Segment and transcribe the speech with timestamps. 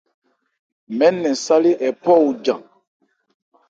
[0.97, 2.61] Mɛɛ́n nɛn sálé hɛ phɔ ojan.